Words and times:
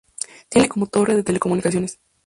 Tiene 0.49 0.67
una 0.77 0.87
torre 0.87 1.13
de 1.15 1.21
telecomunicaciones. 1.21 1.99